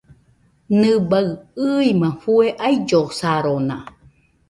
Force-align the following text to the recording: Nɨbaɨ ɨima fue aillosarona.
Nɨbaɨ 0.79 1.27
ɨima 1.63 2.09
fue 2.21 2.45
aillosarona. 2.65 3.75